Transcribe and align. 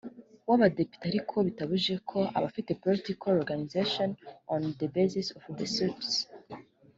w 0.47 0.51
abadepite 0.55 1.03
ariko 1.09 1.35
bitabujije 1.47 1.95
ko 2.09 2.17
n 2.31 2.35
abafite 2.39 2.71
political 2.83 3.31
organizations 3.41 4.17
on 4.53 4.61
the 4.79 4.87
basis 4.95 5.27
of 5.37 5.43
the 5.57 5.67
seats 5.75 6.11